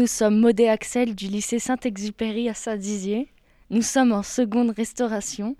[0.00, 3.28] nous sommes Maudé Axel du lycée Saint-Exupéry à Saint-Dizier.
[3.68, 5.56] Nous sommes en seconde restauration,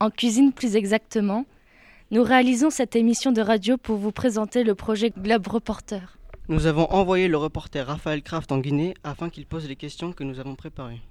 [0.00, 1.44] en cuisine plus exactement.
[2.10, 6.16] Nous réalisons cette émission de radio pour vous présenter le projet Globe Reporter.
[6.48, 10.24] Nous avons envoyé le reporter Raphaël Kraft en Guinée afin qu'il pose les questions que
[10.24, 11.02] nous avons préparées.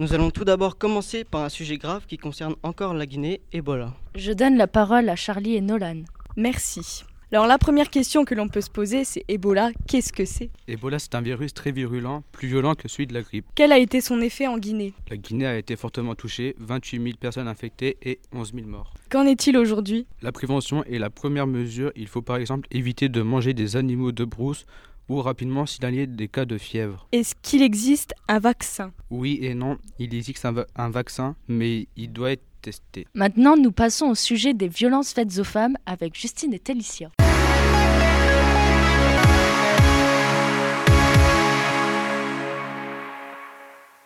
[0.00, 3.94] Nous allons tout d'abord commencer par un sujet grave qui concerne encore la Guinée, Ebola.
[4.14, 6.04] Je donne la parole à Charlie et Nolan.
[6.36, 7.02] Merci.
[7.32, 10.50] Alors la première question que l'on peut se poser, c'est Ebola, qu'est-ce que c'est?
[10.68, 13.46] Ebola, c'est un virus très virulent, plus violent que celui de la grippe.
[13.56, 14.94] Quel a été son effet en Guinée?
[15.10, 18.94] La Guinée a été fortement touchée, 28 000 personnes infectées et 11 000 morts.
[19.10, 20.06] Qu'en est-il aujourd'hui?
[20.22, 21.90] La prévention est la première mesure.
[21.96, 24.64] Il faut par exemple éviter de manger des animaux de brousse
[25.08, 27.06] ou rapidement signaler des cas de fièvre.
[27.12, 28.92] Est-ce qu'il existe un vaccin?
[29.10, 33.06] Oui et non, il existe un, va- un vaccin, mais il doit être testé.
[33.14, 37.10] Maintenant, nous passons au sujet des violences faites aux femmes avec Justine et Télicia.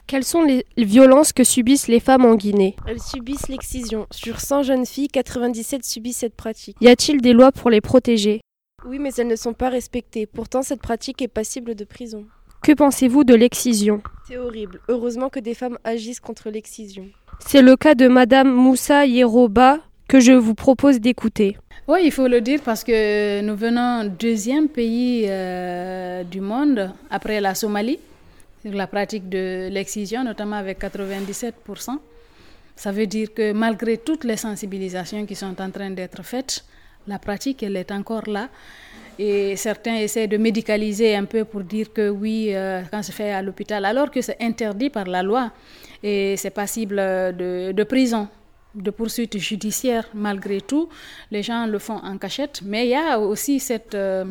[0.06, 2.77] Quelles sont les violences que subissent les femmes en Guinée?
[2.87, 4.06] Elles subissent l'excision.
[4.11, 6.77] Sur 100 jeunes filles, 97 subissent cette pratique.
[6.83, 8.42] Y a-t-il des lois pour les protéger?
[8.84, 10.27] Oui, mais elles ne sont pas respectées.
[10.27, 12.27] Pourtant, cette pratique est passible de prison.
[12.62, 14.02] Que pensez-vous de l'excision?
[14.27, 14.80] C'est horrible.
[14.88, 17.06] Heureusement que des femmes agissent contre l'excision.
[17.41, 21.56] C'est le cas de Madame Moussa Yeroba que je vous propose d'écouter.
[21.88, 27.41] Oui, il faut le dire parce que nous venons deuxième pays euh, du monde après
[27.41, 27.98] la Somalie
[28.62, 31.98] sur la pratique de l'excision, notamment avec 97%.
[32.76, 36.65] Ça veut dire que malgré toutes les sensibilisations qui sont en train d'être faites,
[37.07, 38.49] la pratique, elle est encore là.
[39.19, 43.33] Et certains essaient de médicaliser un peu pour dire que oui, euh, quand c'est fait
[43.33, 45.53] à l'hôpital, alors que c'est interdit par la loi
[46.03, 48.27] et c'est passible de, de prison
[48.75, 50.89] de poursuites judiciaires malgré tout.
[51.31, 53.95] Les gens le font en cachette, mais il y a aussi cette...
[53.95, 54.25] euh,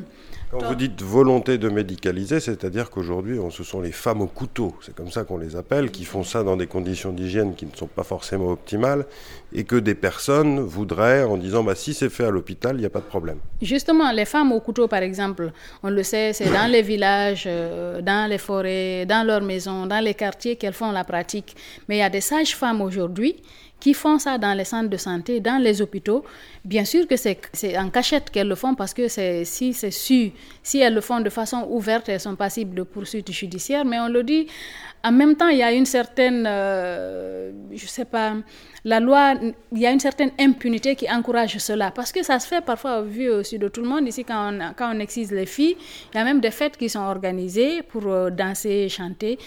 [0.52, 4.94] Quand vous dites volonté de médicaliser, c'est-à-dire qu'aujourd'hui, ce sont les femmes au couteau, c'est
[4.94, 7.88] comme ça qu'on les appelle, qui font ça dans des conditions d'hygiène qui ne sont
[7.88, 9.06] pas forcément optimales,
[9.54, 12.86] et que des personnes voudraient, en disant bah, si c'est fait à l'hôpital, il n'y
[12.86, 13.38] a pas de problème.
[13.62, 15.54] Justement, les femmes au couteau, par exemple,
[15.84, 20.04] on le sait, c'est dans les villages, euh, dans les forêts, dans leurs maisons, dans
[20.04, 21.56] les quartiers qu'elles font la pratique.
[21.88, 23.38] Mais il y a des sages-femmes aujourd'hui
[23.82, 26.24] qui font ça dans les centres de santé, dans les hôpitaux.
[26.64, 30.32] Bien sûr que c'est en cachette qu'elles le font parce que si c'est su,
[30.64, 33.86] si elles le font de façon ouverte, elles sont passibles de poursuites judiciaires.
[33.86, 34.48] Mais on le dit,
[35.04, 38.36] en même temps, il y a une certaine, euh, je sais pas,
[38.84, 39.34] la loi,
[39.72, 41.92] il y a une certaine impunité qui encourage cela.
[41.92, 44.08] Parce que ça se fait parfois au vu aussi de tout le monde.
[44.08, 45.76] Ici, quand on, excise les filles,
[46.14, 49.40] il y a même des fêtes qui sont organisées pour euh, danser, chanter.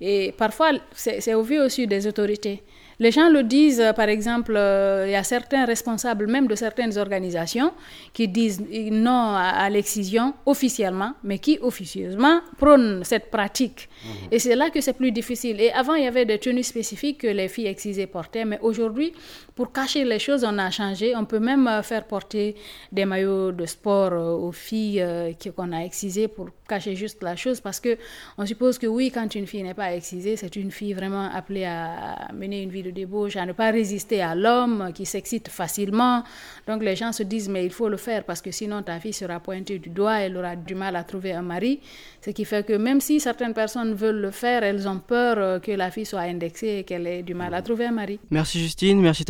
[0.00, 2.62] Et parfois, c'est au vu aussi des autorités.
[3.02, 6.54] Les gens le disent, euh, par exemple, euh, il y a certains responsables, même de
[6.54, 7.72] certaines organisations,
[8.12, 13.88] qui disent non à, à l'excision officiellement, mais qui officieusement prônent cette pratique.
[14.30, 15.60] Et c'est là que c'est plus difficile.
[15.60, 19.12] Et avant, il y avait des tenues spécifiques que les filles excisées portaient, mais aujourd'hui,
[19.54, 21.14] pour cacher les choses, on a changé.
[21.14, 22.56] On peut même euh, faire porter
[22.90, 27.36] des maillots de sport euh, aux filles euh, qu'on a excisées pour cacher juste la
[27.36, 27.98] chose, parce que
[28.38, 31.64] on suppose que oui, quand une fille n'est pas excisée, c'est une fille vraiment appelée
[31.64, 36.24] à mener une vie de débauche, à ne pas résister à l'homme qui s'excite facilement.
[36.66, 39.12] Donc les gens se disent, mais il faut le faire parce que sinon ta fille
[39.12, 41.80] sera pointée du doigt, elle aura du mal à trouver un mari.
[42.24, 45.72] Ce qui fait que même si certaines personnes veulent le faire, elles ont peur que
[45.72, 48.18] la fille soit indexée et qu'elle ait du mal à trouver un mari.
[48.30, 49.24] Merci Justine, merci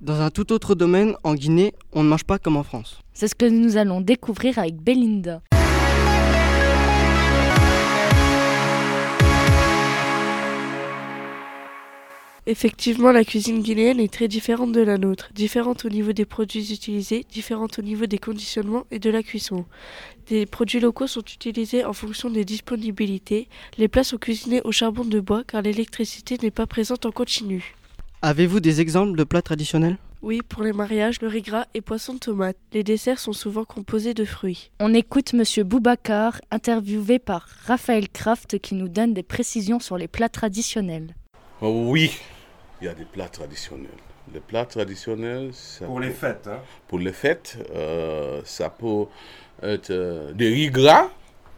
[0.00, 3.00] Dans un tout autre domaine, en Guinée, on ne mange pas comme en France.
[3.14, 5.40] C'est ce que nous allons découvrir avec Belinda.
[12.50, 16.72] Effectivement, la cuisine guinéenne est très différente de la nôtre, différente au niveau des produits
[16.72, 19.66] utilisés, différente au niveau des conditionnements et de la cuisson.
[20.26, 23.46] Des produits locaux sont utilisés en fonction des disponibilités.
[23.78, 27.76] Les plats sont cuisinés au charbon de bois car l'électricité n'est pas présente en continu.
[28.20, 29.96] Avez-vous des exemples de plats traditionnels?
[30.20, 32.56] Oui, pour les mariages, le riz gras et poisson de tomate.
[32.72, 34.72] Les desserts sont souvent composés de fruits.
[34.80, 40.08] On écoute Monsieur Boubacar, interviewé par Raphaël Kraft, qui nous donne des précisions sur les
[40.08, 41.14] plats traditionnels.
[41.62, 42.10] Oh oui,
[42.80, 43.90] il y a des plats traditionnels.
[44.32, 46.60] Les plats traditionnels, ça Pour les fêtes, hein.
[46.86, 49.06] pour les fêtes, euh, ça peut
[49.62, 51.08] être euh, des riz gras,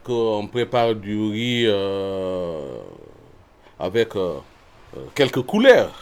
[0.03, 2.77] qu'on prépare du riz euh,
[3.79, 4.09] avec
[5.15, 5.93] quelques couleurs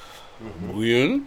[0.74, 1.22] brunes,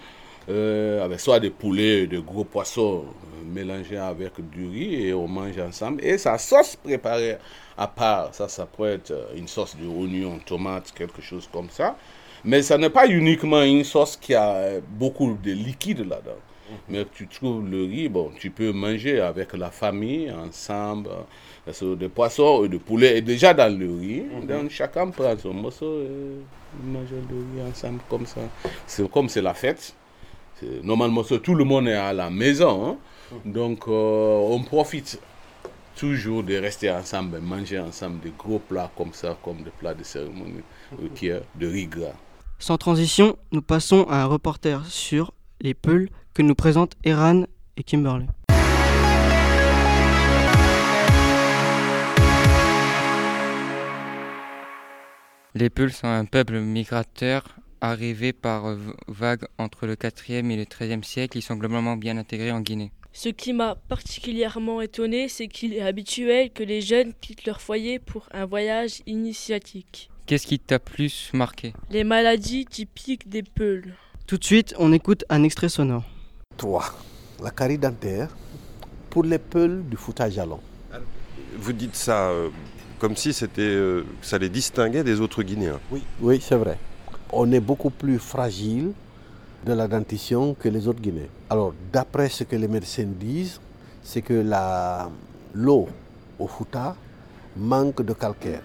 [0.49, 3.05] euh, avec soit des poulets, de gros poissons
[3.45, 6.05] mélangés avec du riz et on mange ensemble.
[6.05, 7.37] Et sa sauce préparée
[7.77, 11.97] à part, ça, ça peut être une sauce de oignon, tomate, quelque chose comme ça.
[12.45, 16.39] Mais ça n'est pas uniquement une sauce qui a beaucoup de liquide là-dedans.
[16.89, 21.11] Mais tu trouves le riz, bon, tu peux manger avec la famille ensemble,
[21.83, 24.25] euh, des poissons et de poulet et déjà dans le riz.
[24.49, 26.09] Donc chacun prend son morceau et
[26.87, 28.41] mange le riz ensemble comme ça.
[28.87, 29.95] C'est comme c'est la fête.
[30.83, 32.89] Normalement, tout le monde est à la maison.
[32.89, 32.97] hein.
[33.45, 35.21] Donc euh, on profite
[35.95, 40.03] toujours de rester ensemble, manger ensemble des gros plats comme ça, comme des plats de
[40.03, 40.63] cérémonie,
[41.03, 42.15] euh, qui est de riz gras.
[42.59, 47.45] Sans transition, nous passons à un reporter sur les Peuls que nous présentent Eran
[47.77, 48.27] et Kimberley.
[55.57, 57.45] Les Peuls sont un peuple migrateur
[57.81, 61.39] arrivé par vagues entre le 4e et le 13e siècle.
[61.39, 62.91] Ils sont globalement bien intégrés en Guinée.
[63.13, 68.01] Ce qui m'a particulièrement étonné, c'est qu'il est habituel que les jeunes quittent leur foyer
[68.01, 70.11] pour un voyage initiatique.
[70.27, 73.93] Qu'est-ce qui t'a plus marqué Les maladies typiques des Peuls.
[74.27, 76.05] Tout de suite, on écoute un extrait sonore.
[76.57, 76.83] 3.
[77.43, 78.29] La carie dentaire
[79.11, 80.61] pour les peuls du Fouta Jalon.
[81.59, 82.49] Vous dites ça euh,
[82.99, 85.79] comme si c'était, euh, ça les distinguait des autres Guinéens.
[85.91, 86.79] Oui, oui c'est vrai.
[87.31, 88.93] On est beaucoup plus fragile
[89.67, 91.29] de la dentition que les autres Guinéens.
[91.51, 93.61] Alors, d'après ce que les médecins disent,
[94.03, 95.11] c'est que la-
[95.55, 95.89] l'eau
[96.39, 96.97] au Fouta
[97.57, 98.63] manque de calcaire.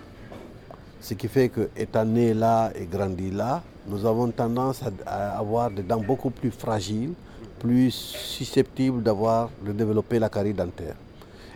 [1.02, 5.72] Ce qui fait que, étant né là et grandi là, nous avons tendance à, avoir
[5.72, 7.14] des dents beaucoup plus fragiles,
[7.60, 10.96] plus susceptibles d'avoir, de développer la carie dentaire.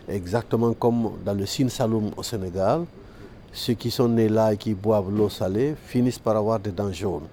[0.08, 2.84] Exactement comme dans le Sine Saloum au Sénégal,
[3.52, 6.92] ceux qui sont nés là et qui boivent l'eau salée finissent par avoir des dents
[6.92, 7.28] jaunes.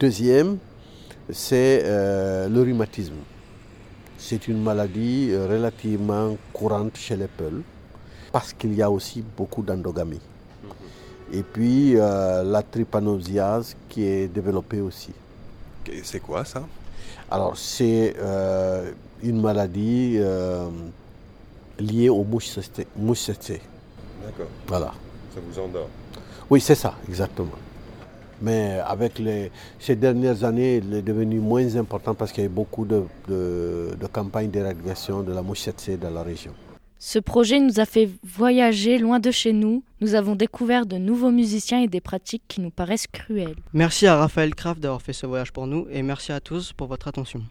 [0.00, 0.58] Deuxième,
[1.30, 3.14] c'est euh, le rhumatisme.
[4.18, 7.62] C'est une maladie euh, relativement courante chez les Peuls
[8.32, 10.20] parce qu'il y a aussi beaucoup d'endogamie.
[11.32, 15.12] Et puis euh, la trypanosiase qui est développée aussi.
[16.02, 16.62] C'est quoi ça?
[17.30, 18.92] Alors c'est euh,
[19.22, 20.68] une maladie euh,
[21.78, 22.48] liée aux mouches.
[22.48, 24.46] D'accord.
[24.66, 24.92] Voilà.
[25.34, 25.88] Ça vous endort.
[26.48, 27.58] Oui, c'est ça, exactement.
[28.42, 32.50] Mais avec les, ces dernières années, il est devenu moins important parce qu'il y a
[32.50, 35.68] eu beaucoup de, de- de campagnes d'éradication de la mouche
[36.00, 36.52] dans la région.
[36.98, 39.82] Ce projet nous a fait voyager loin de chez nous.
[40.00, 43.56] Nous avons découvert de nouveaux musiciens et des pratiques qui nous paraissent cruelles.
[43.72, 46.86] Merci à Raphaël Kraft d'avoir fait ce voyage pour nous et merci à tous pour
[46.86, 47.42] votre attention.